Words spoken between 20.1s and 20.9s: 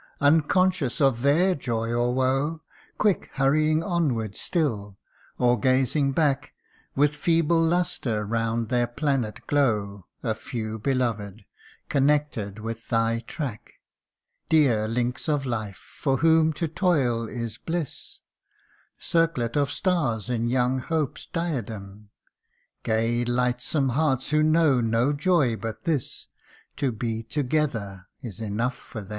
in young